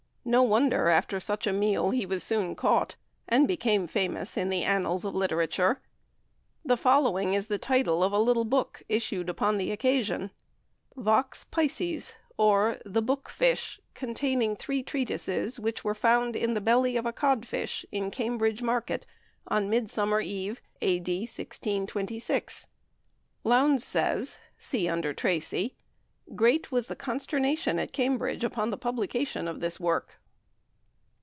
No 0.23 0.43
wonder, 0.43 0.87
after 0.87 1.19
such 1.19 1.47
a 1.47 1.51
meal, 1.51 1.89
he 1.89 2.05
was 2.05 2.23
soon 2.23 2.55
caught, 2.55 2.95
and 3.27 3.47
became 3.47 3.87
famous 3.87 4.37
in 4.37 4.49
the 4.49 4.63
annals 4.63 5.03
of 5.03 5.15
literature. 5.15 5.81
The 6.63 6.77
following 6.77 7.33
is 7.33 7.47
the 7.47 7.57
title 7.57 8.03
of 8.03 8.13
a 8.13 8.19
little 8.19 8.45
book 8.45 8.83
issued 8.87 9.29
upon 9.29 9.57
the 9.57 9.71
occasion: 9.71 10.29
"Vox 10.95 11.43
Piscis, 11.43 12.13
or 12.37 12.77
the 12.85 13.01
Book 13.01 13.29
Fish 13.29 13.81
containing 13.95 14.55
Three 14.55 14.83
Treatises, 14.83 15.59
which 15.59 15.83
were 15.83 15.95
found 15.95 16.35
in 16.35 16.53
the 16.53 16.61
belly 16.61 16.97
of 16.97 17.07
a 17.07 17.11
Cod 17.11 17.45
Fish 17.45 17.83
in 17.91 18.11
Cambridge 18.11 18.61
Market 18.61 19.07
on 19.47 19.71
Midsummer 19.71 20.21
Eve, 20.21 20.61
AD 20.83 21.09
1626." 21.09 22.67
Lowndes 23.43 23.83
says 23.83 24.37
(see 24.59 24.87
under 24.87 25.15
"Tracey,") 25.15 25.75
"great 26.35 26.71
was 26.71 26.87
the 26.87 26.95
consternation 26.95 27.77
at 27.77 27.91
Cambridge 27.91 28.45
upon 28.45 28.69
the 28.69 28.77
publication 28.77 29.49
of 29.49 29.59
this 29.59 29.77
work." 29.81 30.19